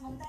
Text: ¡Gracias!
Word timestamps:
¡Gracias! 0.00 0.18